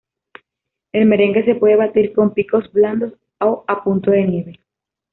El 0.93 1.05
merengue 1.05 1.45
se 1.45 1.53
puede 1.53 1.75
batir 1.75 2.11
con 2.13 2.33
picos 2.33 2.71
blandos 2.71 3.13
o 3.39 3.63
a 3.67 3.83
punto 3.83 4.09
de 4.09 4.23
nieve. 4.25 4.59